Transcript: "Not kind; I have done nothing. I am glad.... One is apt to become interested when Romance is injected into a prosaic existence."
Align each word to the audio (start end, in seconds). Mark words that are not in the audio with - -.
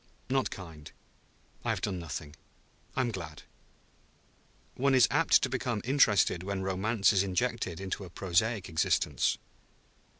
"Not 0.31 0.49
kind; 0.49 0.91
I 1.63 1.69
have 1.69 1.81
done 1.81 1.99
nothing. 1.99 2.35
I 2.95 3.01
am 3.01 3.11
glad.... 3.11 3.43
One 4.73 4.95
is 4.95 5.07
apt 5.11 5.43
to 5.43 5.47
become 5.47 5.79
interested 5.83 6.41
when 6.41 6.63
Romance 6.63 7.13
is 7.13 7.21
injected 7.21 7.79
into 7.79 8.03
a 8.03 8.09
prosaic 8.09 8.67
existence." 8.67 9.37